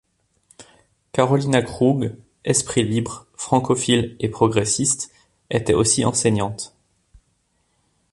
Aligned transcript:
Carolina 1.11 1.61
Krug, 1.61 2.15
esprit 2.43 2.81
libre, 2.83 3.27
francophile 3.35 4.15
et 4.19 4.29
progressiste, 4.29 5.11
était 5.51 5.75
aussi 5.75 6.03
enseignante. 6.05 6.75